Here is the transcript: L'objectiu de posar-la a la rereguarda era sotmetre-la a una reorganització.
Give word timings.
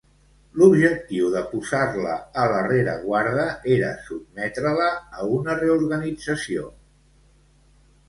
L'objectiu 0.59 1.27
de 1.35 1.43
posar-la 1.51 2.15
a 2.45 2.47
la 2.55 2.63
rereguarda 2.69 3.45
era 3.77 3.93
sotmetre-la 4.09 4.91
a 4.99 5.31
una 5.39 5.61
reorganització. 5.63 6.69